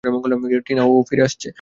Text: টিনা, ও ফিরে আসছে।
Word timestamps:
টিনা, 0.65 0.83
ও 0.85 0.95
ফিরে 1.09 1.23
আসছে। 1.23 1.47